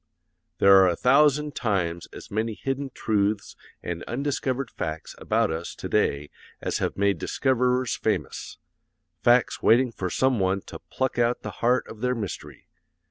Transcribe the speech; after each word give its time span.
There 0.57 0.77
are 0.77 0.87
a 0.87 0.95
thousand 0.95 1.53
times 1.55 2.07
as 2.11 2.31
many 2.31 2.55
hidden 2.55 2.89
truths 2.89 3.55
and 3.83 4.01
undiscovered 4.05 4.71
facts 4.71 5.13
about 5.19 5.51
us 5.51 5.75
to 5.75 5.87
day 5.87 6.31
as 6.59 6.79
have 6.79 6.97
made 6.97 7.19
discoverers 7.19 7.97
famous 7.97 8.57
facts 9.21 9.61
waiting 9.61 9.91
for 9.91 10.09
some 10.09 10.39
one 10.39 10.61
to 10.61 10.79
'pluck 10.89 11.19
out 11.19 11.43
the 11.43 11.51
heart 11.61 11.87
of 11.87 12.01
their 12.01 12.15
mystery.' 12.15 12.67